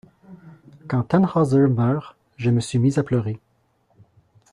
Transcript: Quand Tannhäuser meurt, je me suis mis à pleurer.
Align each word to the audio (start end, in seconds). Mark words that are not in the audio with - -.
Quand 0.87 1.03
Tannhäuser 1.03 1.67
meurt, 1.67 2.15
je 2.35 2.49
me 2.49 2.59
suis 2.59 2.79
mis 2.79 2.97
à 2.97 3.03
pleurer. 3.03 3.39